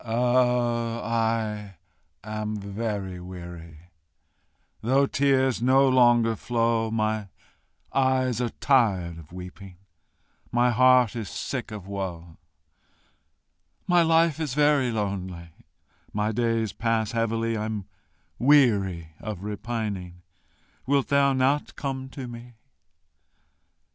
[0.03, 1.75] Oh, I
[2.23, 3.81] am very weary,
[4.81, 7.27] Though tears no longer flow; My
[7.93, 9.77] eyes are tired of weeping,
[10.51, 12.37] My heart is sick of woe;
[13.85, 15.49] My life is very lonely
[16.11, 17.85] My days pass heavily, I'm
[18.39, 20.23] weary of repining;
[20.87, 22.55] Wilt thou not come to me?